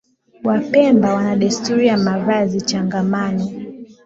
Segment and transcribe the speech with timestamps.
[0.43, 3.49] Wapemba wana desturi ya mavazi changamano